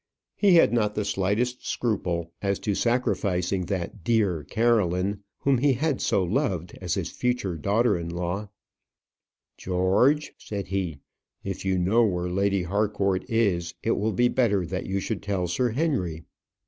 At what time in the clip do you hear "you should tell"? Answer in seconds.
14.87-15.47